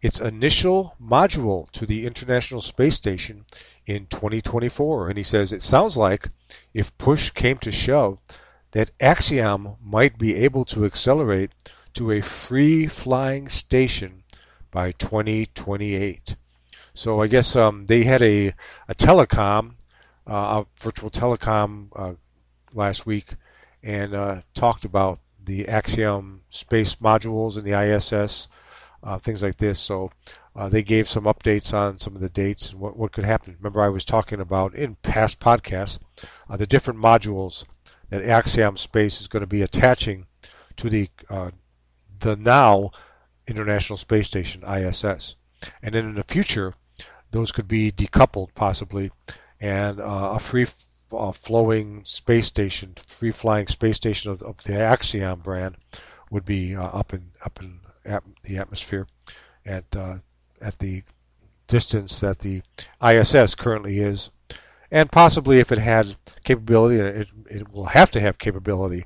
its 0.00 0.20
initial 0.20 0.94
module 1.02 1.70
to 1.72 1.86
the 1.86 2.06
International 2.06 2.60
Space 2.60 2.96
Station 2.96 3.44
in 3.86 4.06
2024. 4.06 5.08
And 5.08 5.18
he 5.18 5.24
says 5.24 5.52
it 5.52 5.62
sounds 5.62 5.96
like 5.96 6.30
if 6.74 6.96
push 6.98 7.30
came 7.30 7.58
to 7.58 7.72
shove, 7.72 8.18
that 8.72 8.90
Axiom 9.00 9.76
might 9.82 10.18
be 10.18 10.36
able 10.36 10.64
to 10.66 10.84
accelerate 10.84 11.50
to 11.94 12.10
a 12.12 12.20
free 12.20 12.86
flying 12.86 13.48
station 13.48 14.22
by 14.70 14.92
2028. 14.92 16.36
So 16.94 17.22
I 17.22 17.26
guess 17.26 17.56
um, 17.56 17.86
they 17.86 18.04
had 18.04 18.22
a, 18.22 18.54
a 18.88 18.94
telecom, 18.94 19.74
uh, 20.28 20.62
a 20.62 20.66
virtual 20.78 21.10
telecom 21.10 21.88
uh, 21.96 22.14
last 22.74 23.06
week 23.06 23.34
and 23.82 24.14
uh, 24.14 24.40
talked 24.54 24.84
about 24.84 25.20
the 25.42 25.66
Axiom 25.68 26.42
space 26.50 26.96
modules 26.96 27.56
and 27.56 27.64
the 27.64 27.80
ISS, 27.80 28.48
uh, 29.02 29.18
things 29.18 29.42
like 29.42 29.56
this. 29.56 29.78
So 29.78 30.10
uh, 30.56 30.68
they 30.68 30.82
gave 30.82 31.08
some 31.08 31.24
updates 31.24 31.72
on 31.72 31.98
some 31.98 32.14
of 32.14 32.20
the 32.20 32.28
dates 32.28 32.70
and 32.70 32.80
what, 32.80 32.96
what 32.96 33.12
could 33.12 33.24
happen. 33.24 33.56
Remember, 33.58 33.82
I 33.82 33.88
was 33.88 34.04
talking 34.04 34.40
about 34.40 34.74
in 34.74 34.96
past 34.96 35.40
podcasts 35.40 35.98
uh, 36.48 36.56
the 36.56 36.66
different 36.66 37.00
modules 37.00 37.64
that 38.10 38.24
Axiom 38.24 38.76
Space 38.76 39.20
is 39.20 39.28
going 39.28 39.42
to 39.42 39.46
be 39.46 39.62
attaching 39.62 40.26
to 40.76 40.88
the 40.88 41.08
uh, 41.28 41.50
the 42.20 42.36
now 42.36 42.90
International 43.46 43.96
Space 43.96 44.26
Station 44.26 44.64
ISS, 44.64 45.36
and 45.82 45.94
then 45.94 46.04
in 46.04 46.14
the 46.14 46.24
future, 46.24 46.74
those 47.30 47.52
could 47.52 47.68
be 47.68 47.92
decoupled 47.92 48.54
possibly, 48.54 49.10
and 49.60 50.00
uh, 50.00 50.32
a 50.34 50.38
free 50.38 50.66
uh, 51.12 51.32
flowing 51.32 52.02
space 52.04 52.46
station, 52.46 52.94
free 53.06 53.32
flying 53.32 53.66
space 53.66 53.96
station 53.96 54.30
of, 54.30 54.42
of 54.42 54.56
the 54.64 54.78
Axiom 54.78 55.40
brand 55.40 55.76
would 56.30 56.44
be 56.44 56.74
uh, 56.74 56.82
up 56.82 57.12
in 57.12 57.30
up 57.44 57.58
at 57.60 57.68
the 58.42 58.58
atmosphere 58.58 59.06
at 59.64 59.84
uh, 59.96 60.16
at 60.60 60.78
the 60.78 61.02
distance 61.66 62.20
that 62.20 62.40
the 62.40 62.62
ISS 63.02 63.54
currently 63.54 64.00
is, 64.00 64.30
and 64.90 65.10
possibly 65.12 65.58
if 65.58 65.70
it 65.70 65.78
had 65.78 66.16
capability, 66.44 66.96
it, 66.96 67.28
it 67.50 67.72
will 67.72 67.86
have 67.86 68.10
to 68.10 68.20
have 68.20 68.38
capability 68.38 69.04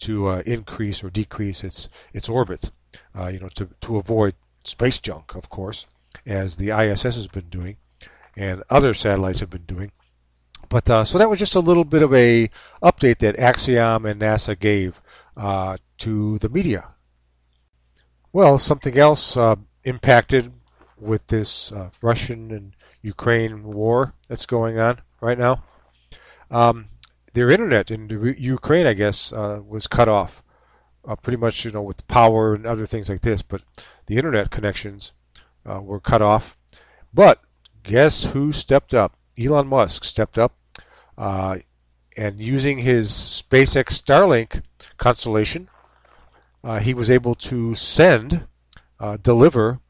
to 0.00 0.28
uh, 0.28 0.42
increase 0.46 1.04
or 1.04 1.10
decrease 1.10 1.62
its 1.62 1.88
its 2.12 2.28
orbit, 2.28 2.70
uh, 3.16 3.28
you 3.28 3.38
know, 3.38 3.48
to 3.48 3.68
to 3.80 3.96
avoid 3.96 4.34
space 4.64 4.98
junk, 4.98 5.34
of 5.34 5.48
course, 5.50 5.86
as 6.26 6.56
the 6.56 6.70
ISS 6.70 7.02
has 7.02 7.28
been 7.28 7.48
doing, 7.48 7.76
and 8.36 8.62
other 8.70 8.94
satellites 8.94 9.40
have 9.40 9.50
been 9.50 9.66
doing. 9.66 9.92
But 10.68 10.88
uh, 10.88 11.04
so 11.04 11.18
that 11.18 11.28
was 11.28 11.38
just 11.38 11.54
a 11.54 11.60
little 11.60 11.84
bit 11.84 12.02
of 12.02 12.14
a 12.14 12.48
update 12.82 13.18
that 13.18 13.38
Axiom 13.38 14.06
and 14.06 14.20
NASA 14.20 14.58
gave 14.58 15.02
uh, 15.36 15.76
to 15.98 16.38
the 16.38 16.48
media. 16.48 16.88
Well, 18.32 18.58
something 18.58 18.96
else 18.96 19.36
uh, 19.36 19.56
impacted 19.84 20.52
with 20.98 21.26
this 21.26 21.72
uh, 21.72 21.90
Russian 22.00 22.50
and 22.52 22.76
Ukraine 23.02 23.64
war 23.64 24.14
that's 24.28 24.46
going 24.46 24.78
on 24.78 25.00
right 25.20 25.38
now. 25.38 25.64
Um, 26.50 26.90
their 27.32 27.50
internet 27.50 27.90
in 27.90 28.08
Ukraine, 28.38 28.86
I 28.86 28.94
guess, 28.94 29.32
uh, 29.32 29.60
was 29.66 29.86
cut 29.86 30.08
off, 30.08 30.42
uh, 31.06 31.16
pretty 31.16 31.38
much, 31.38 31.64
you 31.64 31.70
know, 31.70 31.82
with 31.82 32.06
power 32.06 32.54
and 32.54 32.66
other 32.66 32.86
things 32.86 33.08
like 33.08 33.22
this. 33.22 33.42
But 33.42 33.62
the 34.06 34.16
internet 34.16 34.50
connections 34.50 35.12
were 35.64 36.00
cut 36.00 36.22
off. 36.22 36.56
But 37.14 37.40
guess 37.82 38.24
who 38.24 38.52
stepped 38.52 38.94
up? 38.94 39.16
Elon 39.38 39.68
Musk 39.68 40.04
stepped 40.04 40.38
up 40.38 40.54
uh, 41.16 41.58
and 42.16 42.38
using 42.38 42.78
his 42.78 43.10
SpaceX 43.10 44.00
Starlink 44.00 44.62
constellation, 44.98 45.69
uh, 46.62 46.78
he 46.78 46.94
was 46.94 47.10
able 47.10 47.34
to 47.34 47.74
send, 47.74 48.46
uh, 48.98 49.16
deliver 49.22 49.80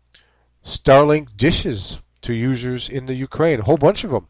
Starlink 0.64 1.36
dishes 1.36 2.00
to 2.22 2.34
users 2.34 2.88
in 2.88 3.06
the 3.06 3.14
Ukraine, 3.14 3.60
a 3.60 3.64
whole 3.64 3.76
bunch 3.78 4.04
of 4.04 4.10
them. 4.10 4.28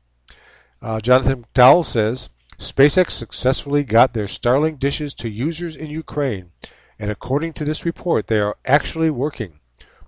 Uh, 0.80 1.00
Jonathan 1.00 1.44
McDowell 1.44 1.85
says 1.85 2.28
SpaceX 2.59 3.11
successfully 3.11 3.85
got 3.85 4.14
their 4.14 4.26
Starlink 4.26 4.78
dishes 4.78 5.12
to 5.14 5.28
users 5.28 5.76
in 5.76 5.90
Ukraine, 5.90 6.52
and 6.99 7.11
according 7.11 7.52
to 7.54 7.64
this 7.64 7.85
report, 7.85 8.26
they 8.26 8.38
are 8.38 8.56
actually 8.64 9.11
working, 9.11 9.61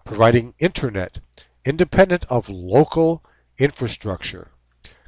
providing 0.04 0.54
internet 0.58 1.18
independent 1.64 2.26
of 2.28 2.48
local 2.48 3.24
infrastructure. 3.58 4.48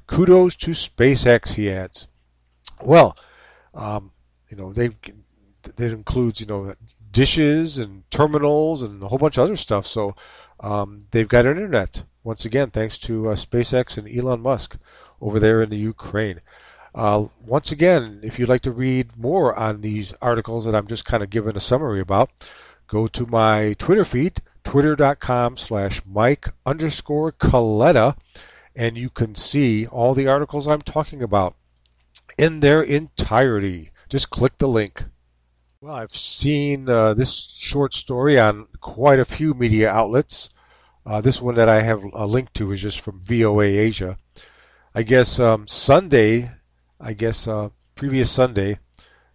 Kudos 0.07 0.57
to 0.57 0.71
SpaceX, 0.73 1.55
he 1.55 1.71
adds. 1.71 2.07
Well, 2.83 3.17
um, 3.73 4.13
you 4.51 4.57
know, 4.57 4.73
they 4.73 4.91
that 5.63 5.93
includes 5.93 6.41
you 6.41 6.47
know 6.47 6.75
dishes 7.15 7.79
and 7.79 8.03
terminals 8.11 8.83
and 8.83 9.03
a 9.03 9.09
whole 9.09 9.19
bunch 9.19 9.39
of 9.39 9.45
other 9.45 9.57
stuff. 9.57 9.87
So 9.87 10.15
um, 10.61 11.07
they've 11.13 11.29
got 11.29 11.47
internet 11.47 12.05
once 12.25 12.47
again, 12.47 12.71
thanks 12.71 12.99
to 12.99 13.29
uh, 13.29 13.35
SpaceX 13.35 13.99
and 13.99 14.09
Elon 14.09 14.41
Musk 14.41 14.77
over 15.21 15.39
there 15.39 15.63
in 15.63 15.69
the 15.69 15.77
Ukraine. 15.77 16.41
Uh, 16.95 17.27
once 17.45 17.71
again, 17.71 18.21
if 18.23 18.39
you'd 18.39 18.49
like 18.49 18.63
to 18.63 18.71
read 18.71 19.17
more 19.17 19.55
on 19.55 19.83
these 19.83 20.15
articles 20.23 20.65
that 20.65 20.75
I'm 20.75 20.87
just 20.87 21.05
kind 21.05 21.23
of 21.23 21.29
giving 21.29 21.57
a 21.57 21.61
summary 21.61 22.01
about, 22.01 22.31
go 22.89 23.07
to 23.09 23.27
my 23.27 23.75
Twitter 23.75 24.05
feed, 24.05 24.41
twitter.com 24.63 25.59
slash 25.59 26.01
Mike 26.07 26.49
underscore 26.65 27.33
Coletta, 27.33 28.17
and 28.75 28.97
you 28.97 29.11
can 29.11 29.35
see 29.35 29.87
all 29.87 30.15
the 30.15 30.27
articles 30.27 30.67
I'm 30.67 30.83
talking 30.83 31.23
about 31.23 31.55
in 32.39 32.61
their 32.61 32.83
entirety. 32.83 33.91
Just 34.09 34.31
click 34.31 34.57
the 34.59 34.69
link. 34.69 35.05
Well, 35.85 35.97
I've 35.97 36.17
seen 36.17 36.89
uh, 36.89 37.13
this 37.13 37.35
short 37.59 37.93
story 37.93 38.41
on 38.41 38.69
quite 38.81 39.19
a 39.19 39.27
few 39.27 39.53
media 39.53 39.91
outlets. 39.91 40.49
Uh, 41.05 41.21
this 41.21 41.43
one 41.43 41.57
that 41.57 41.69
I 41.69 41.83
have 41.83 42.03
a 42.15 42.25
link 42.25 42.55
to 42.55 42.73
is 42.73 42.81
just 42.81 43.01
from 43.01 43.21
VOA 43.21 43.67
Asia. 43.67 44.17
I 44.95 45.03
guess 45.03 45.39
um, 45.39 45.69
Sunday, 45.69 46.53
I 46.99 47.13
guess 47.13 47.47
uh, 47.47 47.69
previous 47.97 48.31
Sunday, 48.31 48.79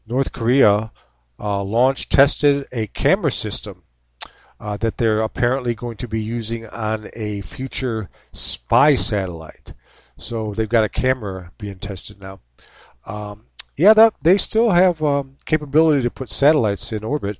North 0.08 0.32
Korea 0.32 0.92
uh, 1.40 1.62
launched, 1.62 2.12
tested 2.12 2.66
a 2.72 2.88
camera 2.88 3.32
system 3.32 3.84
uh, 4.60 4.76
that 4.78 4.98
they're 4.98 5.22
apparently 5.22 5.76
going 5.76 5.98
to 5.98 6.08
be 6.08 6.20
using 6.20 6.66
on 6.66 7.12
a 7.14 7.42
future 7.42 8.10
spy 8.32 8.96
satellite. 8.96 9.76
So 10.18 10.56
they've 10.56 10.68
got 10.68 10.84
a 10.84 10.90
camera 10.90 11.52
being 11.60 11.78
tested 11.78 12.20
now. 12.20 12.40
Um, 13.06 13.46
yeah, 13.80 13.94
that, 13.94 14.14
they 14.22 14.38
still 14.38 14.72
have 14.72 15.02
um, 15.02 15.38
capability 15.46 16.04
to 16.04 16.12
put 16.12 16.30
satellites 16.30 16.92
in 16.92 17.02
orbit, 17.02 17.38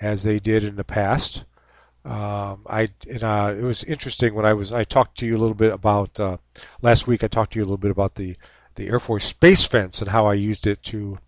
as 0.00 0.24
they 0.24 0.40
did 0.40 0.64
in 0.64 0.74
the 0.74 0.82
past. 0.82 1.44
Um, 2.04 2.66
I 2.66 2.88
and, 3.08 3.22
uh, 3.22 3.54
it 3.56 3.62
was 3.62 3.84
interesting 3.84 4.34
when 4.34 4.44
I 4.44 4.52
was 4.52 4.72
I 4.72 4.82
talked 4.82 5.16
to 5.18 5.26
you 5.26 5.36
a 5.36 5.38
little 5.38 5.54
bit 5.54 5.72
about 5.72 6.18
uh, 6.18 6.38
last 6.82 7.06
week. 7.06 7.22
I 7.22 7.28
talked 7.28 7.52
to 7.52 7.60
you 7.60 7.62
a 7.62 7.66
little 7.66 7.76
bit 7.76 7.92
about 7.92 8.16
the 8.16 8.36
the 8.74 8.88
Air 8.88 8.98
Force 8.98 9.26
Space 9.26 9.64
Fence 9.64 10.00
and 10.00 10.10
how 10.10 10.26
I 10.26 10.34
used 10.34 10.66
it 10.66 10.82
to 10.84 11.20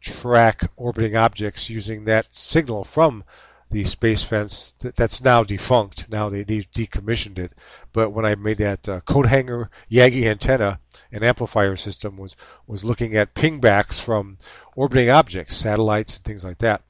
track 0.00 0.70
orbiting 0.74 1.14
objects 1.14 1.68
using 1.68 2.06
that 2.06 2.34
signal 2.34 2.84
from 2.84 3.24
the 3.72 3.84
space 3.84 4.22
fence 4.22 4.74
that's 4.78 5.24
now 5.24 5.42
defunct. 5.42 6.08
Now 6.08 6.28
they, 6.28 6.44
they 6.44 6.60
decommissioned 6.60 7.38
it. 7.38 7.52
But 7.92 8.10
when 8.10 8.24
I 8.24 8.34
made 8.34 8.58
that 8.58 8.88
uh, 8.88 9.00
coat 9.00 9.26
hanger 9.26 9.70
Yagi 9.90 10.24
antenna 10.24 10.78
and 11.10 11.24
amplifier 11.24 11.76
system 11.76 12.16
was 12.16 12.36
was 12.66 12.84
looking 12.84 13.16
at 13.16 13.34
pingbacks 13.34 14.00
from 14.00 14.38
orbiting 14.76 15.10
objects, 15.10 15.56
satellites 15.56 16.16
and 16.16 16.24
things 16.24 16.44
like 16.44 16.58
that, 16.58 16.82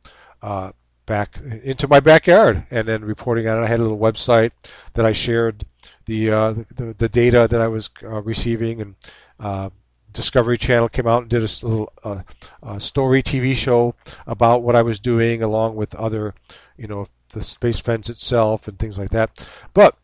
uh, 0.42 0.72
back 1.06 1.38
into 1.62 1.86
my 1.88 2.00
backyard, 2.00 2.66
and 2.70 2.88
then 2.88 3.04
reporting 3.04 3.46
on 3.46 3.58
it. 3.58 3.64
I 3.64 3.68
had 3.68 3.80
a 3.80 3.84
little 3.84 3.98
website 3.98 4.50
that 4.94 5.06
I 5.06 5.12
shared 5.12 5.64
the 6.06 6.30
uh, 6.30 6.52
the, 6.74 6.94
the, 6.98 7.08
data 7.08 7.46
that 7.48 7.60
I 7.60 7.68
was 7.68 7.90
uh, 8.02 8.22
receiving 8.22 8.80
and 8.80 8.94
uh, 9.38 9.70
Discovery 10.12 10.58
Channel 10.58 10.88
came 10.88 11.06
out 11.06 11.22
and 11.22 11.30
did 11.30 11.42
a 11.42 11.66
little 11.66 11.92
uh, 12.04 12.78
story 12.78 13.22
TV 13.22 13.54
show 13.54 13.94
about 14.26 14.62
what 14.62 14.76
I 14.76 14.82
was 14.82 15.00
doing, 15.00 15.42
along 15.42 15.76
with 15.76 15.94
other, 15.94 16.34
you 16.82 16.88
know, 16.88 17.06
the 17.32 17.44
space 17.44 17.78
fence 17.78 18.10
itself 18.10 18.66
and 18.66 18.76
things 18.76 18.98
like 18.98 19.10
that. 19.10 19.46
But 19.72 19.96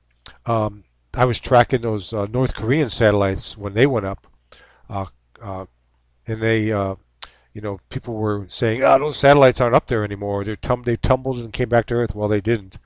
um, 0.47 0.85
I 1.13 1.25
was 1.25 1.41
tracking 1.41 1.83
those 1.83 2.13
uh, 2.13 2.29
North 2.33 2.55
Korean 2.55 2.89
satellites 2.89 3.59
when 3.59 3.75
they 3.75 3.87
went 3.87 4.07
up, 4.07 4.29
uh, 4.89 5.07
uh 5.43 5.67
and 6.29 6.41
they, 6.41 6.71
uh, 6.71 6.95
you 7.53 7.61
know, 7.61 7.81
people 7.89 8.15
were 8.15 8.45
saying, 8.47 8.85
"Oh, 8.85 8.97
those 8.97 9.17
satellites 9.17 9.61
aren't 9.61 9.75
up 9.75 9.89
there 9.89 10.05
anymore. 10.05 10.45
They're 10.45 10.55
tum- 10.55 10.85
they 10.85 10.97
tumbled 10.97 11.39
and 11.39 11.53
came 11.53 11.69
back 11.69 11.87
to 11.87 11.95
Earth." 11.95 12.15
Well, 12.15 12.29
they 12.29 12.41
didn't. 12.41 12.79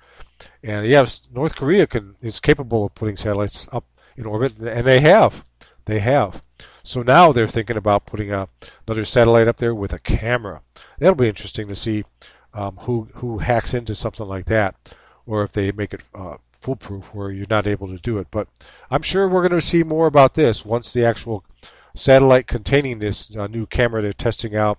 And 0.63 0.87
yes, 0.87 1.27
North 1.31 1.55
Korea 1.55 1.87
can 1.87 2.17
is 2.23 2.41
capable 2.41 2.87
of 2.87 2.95
putting 2.95 3.19
satellites 3.19 3.69
up 3.73 3.85
in 4.17 4.25
orbit, 4.25 4.57
and 4.59 4.87
they 4.87 5.01
have. 5.01 5.45
They 5.85 5.99
have. 5.99 6.43
So 6.83 7.03
now 7.03 7.33
they're 7.33 7.49
thinking 7.49 7.77
about 7.77 8.07
putting 8.07 8.33
a, 8.33 8.49
another 8.87 9.05
satellite 9.05 9.49
up 9.49 9.59
there 9.59 9.75
with 9.75 9.93
a 9.93 9.99
camera. 9.99 10.63
That'll 10.99 11.15
be 11.15 11.29
interesting 11.29 11.69
to 11.69 11.75
see 11.75 12.05
um, 12.55 12.77
who 12.83 13.09
who 13.15 13.39
hacks 13.39 13.75
into 13.75 13.95
something 13.95 14.27
like 14.27 14.47
that, 14.47 14.95
or 15.27 15.43
if 15.43 15.53
they 15.53 15.73
make 15.73 15.95
it 15.95 16.03
uh, 16.15 16.37
foolproof 16.61 17.15
where 17.15 17.31
you're 17.31 17.47
not 17.49 17.67
able 17.67 17.89
to 17.89 17.99
do 17.99 18.19
it. 18.19 18.29
But 18.31 18.49
I'm 18.91 19.03
sure 19.03 19.29
we're 19.29 19.47
going 19.47 19.61
to 19.61 19.67
see 19.67 19.83
more 19.83 20.07
about 20.07 20.35
this 20.35 20.65
once 20.65 20.93
the 20.93 21.05
actual 21.05 21.45
satellite 21.95 22.47
containing 22.47 22.99
this 22.99 23.37
uh, 23.37 23.47
new 23.47 23.67
camera 23.67 24.03
they're 24.03 24.13
testing 24.13 24.57
out 24.57 24.79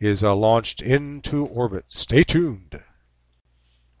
is 0.00 0.22
uh, 0.22 0.34
launched 0.34 0.82
into 0.82 1.46
orbit. 1.46 1.84
Stay 1.88 2.24
tuned. 2.24 2.82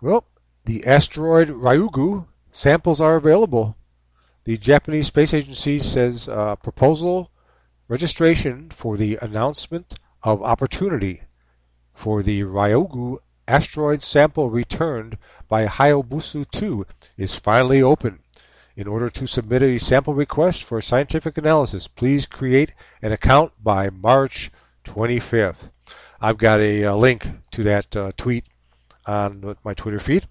Well, 0.00 0.26
the 0.64 0.84
asteroid 0.86 1.48
Ryugu 1.48 2.26
samples 2.50 3.00
are 3.00 3.16
available. 3.16 3.76
The 4.44 4.58
Japanese 4.58 5.06
Space 5.06 5.32
Agency 5.32 5.78
says 5.78 6.28
uh, 6.28 6.56
proposal 6.56 7.30
Registration 7.86 8.70
for 8.70 8.96
the 8.96 9.18
announcement 9.20 9.94
of 10.22 10.42
opportunity 10.42 11.22
for 11.94 12.22
the 12.22 12.42
Ryugu 12.42 13.18
asteroid 13.46 14.02
sample 14.02 14.50
returned 14.50 15.16
by 15.48 15.66
Hayabusa 15.66 16.50
2 16.50 16.86
is 17.16 17.34
finally 17.34 17.82
open. 17.82 18.20
In 18.76 18.88
order 18.88 19.08
to 19.08 19.26
submit 19.26 19.62
a 19.62 19.78
sample 19.78 20.14
request 20.14 20.64
for 20.64 20.80
scientific 20.80 21.38
analysis, 21.38 21.86
please 21.86 22.26
create 22.26 22.74
an 23.00 23.12
account 23.12 23.52
by 23.62 23.88
March 23.88 24.50
25th. 24.84 25.70
I've 26.20 26.38
got 26.38 26.60
a, 26.60 26.84
uh, 26.84 26.94
link 26.94 27.28
to 27.52 27.62
that 27.62 27.94
uh, 27.94 28.12
tweet 28.16 28.44
on 29.06 29.56
my 29.62 29.74
Twitter 29.74 30.00
feed, 30.00 30.26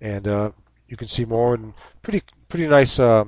and 0.00 0.28
uh, 0.28 0.52
you 0.86 0.96
can 0.96 1.08
see 1.08 1.24
more 1.24 1.54
and 1.54 1.74
pretty 2.02 2.22
pretty 2.48 2.66
nice 2.66 2.98
uh, 2.98 3.24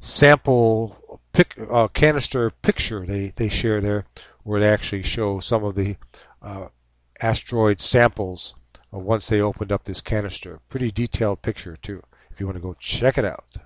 sample 0.00 1.20
pic, 1.32 1.56
uh, 1.70 1.88
canister 1.88 2.50
picture 2.50 3.06
they, 3.06 3.32
they 3.36 3.48
share 3.48 3.80
there, 3.80 4.06
where 4.42 4.60
they 4.60 4.68
actually 4.68 5.02
show 5.02 5.38
some 5.38 5.64
of 5.64 5.74
the 5.74 5.96
uh, 6.42 6.68
asteroid 7.20 7.80
samples 7.80 8.54
uh, 8.92 8.98
once 8.98 9.26
they 9.26 9.40
opened 9.40 9.72
up 9.72 9.84
this 9.84 10.00
canister. 10.00 10.60
Pretty 10.68 10.90
detailed 10.90 11.42
picture 11.42 11.76
too, 11.76 12.02
if 12.30 12.40
you 12.40 12.46
want 12.46 12.56
to 12.56 12.62
go 12.62 12.74
check 12.78 13.18
it 13.18 13.24
out. 13.24 13.56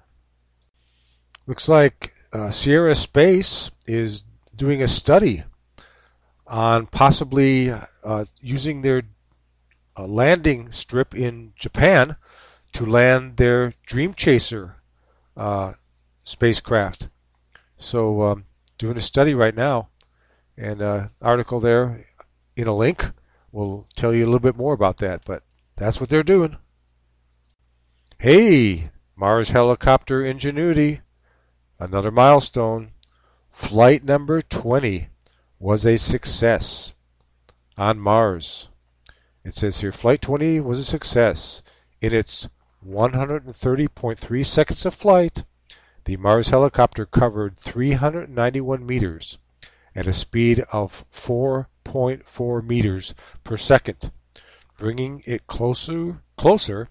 Looks 1.47 1.69
like 1.69 2.15
uh, 2.33 2.51
Sierra 2.51 2.95
Space 2.95 3.71
is 3.87 4.25
doing 4.55 4.83
a 4.83 4.89
study 4.89 5.45
on 6.47 6.87
possibly 6.87 7.71
uh, 7.71 8.25
using 8.41 8.83
their 8.83 9.03
uh, 9.97 10.07
landing 10.07 10.73
strip 10.73 11.15
in 11.15 11.53
Japan 11.57 12.17
to 12.73 12.85
land 12.85 13.37
their 13.37 13.73
Dream 13.87 14.15
Chaser 14.15 14.77
spacecraft. 16.25 17.09
So 17.79 18.23
um, 18.23 18.45
doing 18.77 18.97
a 18.97 19.01
study 19.01 19.35
right 19.35 19.55
now, 19.55 19.89
and 20.57 20.83
uh, 20.83 21.09
article 21.23 21.61
there 21.61 22.07
in 22.57 22.67
a 22.67 22.77
link 22.77 23.13
will 23.53 23.87
tell 23.97 24.15
you 24.15 24.25
a 24.25 24.27
little 24.27 24.41
bit 24.41 24.57
more 24.57 24.73
about 24.73 24.99
that. 24.99 25.25
But 25.25 25.43
that's 25.77 26.01
what 26.01 26.11
they're 26.11 26.23
doing. 26.23 26.57
Hey, 28.19 28.91
Mars 29.17 29.51
helicopter 29.51 30.25
Ingenuity, 30.25 31.01
another 31.79 32.11
milestone. 32.11 32.93
Flight 33.51 34.05
number 34.05 34.43
20 34.43 35.09
was 35.59 35.87
a 35.87 35.97
success 35.97 36.95
on 37.77 37.99
Mars. 37.99 38.69
It 39.45 39.55
says 39.55 39.81
here 39.81 39.93
Flight 39.93 40.23
20 40.23 40.61
was 40.61 40.79
a 40.79 40.85
success. 40.85 41.63
In 42.01 42.13
its 42.13 42.49
130.3 42.87 44.47
seconds 44.47 44.87
of 44.87 44.95
flight, 44.95 45.45
the 46.05 46.17
Mars 46.17 46.49
helicopter 46.49 47.07
covered 47.07 47.57
391 47.57 48.87
meters 48.87 49.39
at 49.99 50.07
a 50.07 50.13
speed 50.13 50.63
of 50.71 51.05
4.4 51.13 52.65
meters 52.65 53.17
per 53.43 53.57
second, 53.57 54.13
bringing 54.79 55.25
it 55.27 55.49
closer 55.49 56.23
closer 56.37 56.89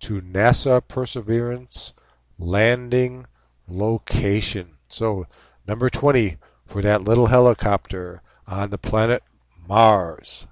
to 0.00 0.20
NASA 0.20 0.82
Perseverance 0.88 1.92
landing 2.40 3.26
location. 3.68 4.78
So, 4.88 5.28
number 5.64 5.88
20 5.88 6.38
for 6.66 6.82
that 6.82 7.04
little 7.04 7.26
helicopter 7.26 8.20
on 8.48 8.70
the 8.70 8.78
planet 8.78 9.22
Mars. 9.68 10.48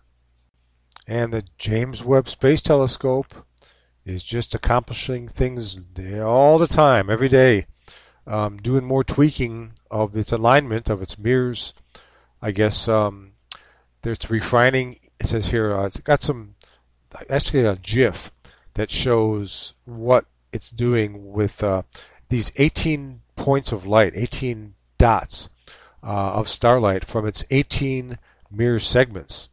And 1.04 1.32
the 1.32 1.42
James 1.58 2.04
Webb 2.04 2.28
Space 2.28 2.62
Telescope 2.62 3.44
is 4.04 4.22
just 4.22 4.54
accomplishing 4.54 5.26
things 5.26 5.80
all 6.22 6.58
the 6.58 6.68
time, 6.68 7.10
every 7.10 7.28
day 7.28 7.66
um, 8.28 8.58
doing 8.58 8.84
more 8.84 9.02
tweaking 9.02 9.72
of 9.90 10.14
its 10.16 10.32
alignment 10.32 10.88
of 10.88 11.02
its 11.02 11.18
mirrors. 11.18 11.74
I 12.40 12.52
guess 12.52 12.86
um, 12.86 13.32
there's 14.02 14.30
refining. 14.30 14.98
It 15.18 15.26
says 15.26 15.48
here 15.48 15.74
uh, 15.74 15.86
it's 15.86 16.00
got 16.00 16.22
some 16.22 16.54
actually 17.28 17.64
a 17.64 17.76
GIF 17.76 18.30
that 18.74 18.90
shows 18.90 19.74
what 19.86 20.26
it's 20.52 20.70
doing 20.70 21.32
with 21.32 21.62
uh, 21.64 21.82
these 22.28 22.52
18 22.56 23.22
points 23.34 23.72
of 23.72 23.86
light, 23.86 24.12
18 24.14 24.74
dots 24.98 25.48
uh, 26.02 26.32
of 26.34 26.48
starlight 26.48 27.04
from 27.04 27.26
its 27.26 27.44
18 27.50 28.18
mirror 28.50 28.78
segments. 28.78 29.48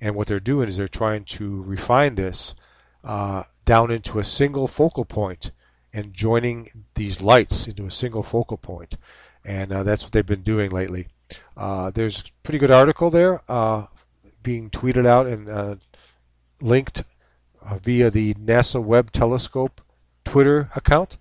And 0.00 0.14
what 0.14 0.26
they're 0.26 0.40
doing 0.40 0.68
is 0.68 0.76
they're 0.76 0.88
trying 0.88 1.24
to 1.24 1.62
refine 1.62 2.14
this 2.14 2.54
uh, 3.04 3.44
down 3.64 3.90
into 3.90 4.18
a 4.18 4.24
single 4.24 4.68
focal 4.68 5.04
point 5.04 5.50
and 5.92 6.14
joining 6.14 6.84
these 6.94 7.20
lights 7.20 7.66
into 7.66 7.86
a 7.86 7.90
single 7.90 8.22
focal 8.22 8.56
point. 8.56 8.96
And 9.44 9.72
uh, 9.72 9.82
that's 9.82 10.02
what 10.02 10.12
they've 10.12 10.24
been 10.24 10.42
doing 10.42 10.70
lately. 10.70 11.08
Uh, 11.56 11.90
there's 11.90 12.20
a 12.20 12.24
pretty 12.42 12.58
good 12.58 12.70
article 12.70 13.10
there 13.10 13.40
uh, 13.50 13.86
being 14.42 14.70
tweeted 14.70 15.06
out 15.06 15.26
and 15.26 15.48
uh, 15.48 15.76
linked 16.60 17.04
uh, 17.64 17.78
via 17.78 18.10
the 18.10 18.34
NASA 18.34 18.82
Webb 18.82 19.12
Telescope 19.12 19.80
Twitter 20.24 20.70
account. 20.74 21.18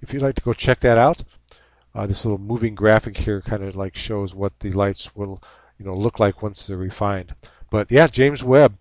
If 0.00 0.12
you'd 0.12 0.22
like 0.22 0.34
to 0.36 0.42
go 0.42 0.52
check 0.52 0.80
that 0.80 0.98
out, 0.98 1.24
this 2.06 2.24
little 2.24 2.38
moving 2.38 2.74
graphic 2.74 3.16
here 3.16 3.40
kind 3.40 3.62
of 3.62 3.76
like 3.76 3.96
shows 3.96 4.34
what 4.34 4.58
the 4.60 4.70
lights 4.70 5.14
will 5.14 5.42
you 5.78 5.84
know 5.84 5.94
look 5.94 6.18
like 6.18 6.42
once 6.42 6.66
they're 6.66 6.76
refined. 6.76 7.34
But 7.70 7.90
yeah, 7.90 8.06
James 8.06 8.42
Webb 8.42 8.78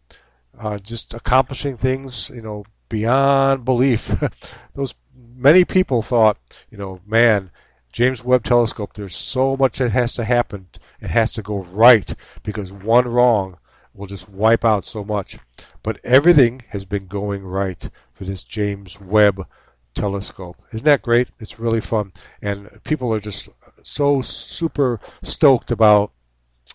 just 0.81 1.13
accomplishing 1.13 1.77
things 1.77 2.29
you 2.33 2.41
know 2.41 2.65
beyond 2.89 3.65
belief. 3.65 4.11
Those 4.75 4.93
many 5.15 5.65
people 5.65 6.01
thought 6.01 6.37
you 6.69 6.77
know 6.77 7.01
man. 7.05 7.51
James 7.93 8.23
Webb 8.23 8.45
Telescope, 8.45 8.93
there's 8.93 9.13
so 9.13 9.57
much 9.57 9.79
that 9.79 9.91
has 9.91 10.13
to 10.13 10.23
happen. 10.23 10.67
It 11.01 11.09
has 11.09 11.29
to 11.33 11.41
go 11.41 11.57
right 11.57 12.15
because 12.41 12.71
one 12.71 13.05
wrong 13.05 13.57
will 13.93 14.07
just 14.07 14.29
wipe 14.29 14.63
out 14.63 14.85
so 14.85 15.03
much. 15.03 15.37
But 15.83 15.99
everything 16.03 16.63
has 16.69 16.85
been 16.85 17.07
going 17.07 17.43
right 17.43 17.89
for 18.13 18.23
this 18.23 18.43
James 18.43 18.99
Webb 19.01 19.45
telescope. 19.93 20.61
Isn't 20.71 20.85
that 20.85 21.01
great? 21.01 21.31
It's 21.39 21.59
really 21.59 21.81
fun. 21.81 22.13
And 22.41 22.81
people 22.83 23.13
are 23.13 23.19
just 23.19 23.49
so 23.83 24.21
super 24.21 24.99
stoked 25.21 25.71
about 25.71 26.11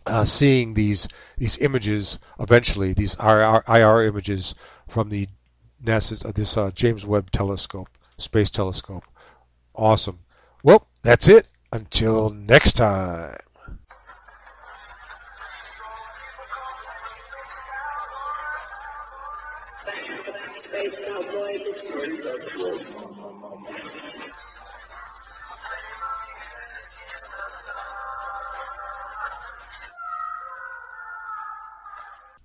uh, 0.07 0.25
seeing 0.25 0.75
these 0.75 1.09
these 1.37 1.59
images 1.59 2.19
eventually, 2.39 2.93
these 2.93 3.17
IR, 3.17 3.63
IR 3.69 4.05
images 4.05 4.55
from 4.87 5.09
the 5.09 5.29
NASA's 5.85 6.25
uh, 6.25 6.33
this 6.33 6.57
uh, 6.57 6.71
James 6.73 7.05
Webb 7.05 7.31
Telescope, 7.31 7.89
space 8.19 8.51
telescope. 8.51 9.05
Awesome. 9.75 10.21
Well, 10.63 10.89
that's 11.03 11.29
it. 11.29 11.51
Until 11.73 12.31
next 12.31 12.75
time. 12.75 13.37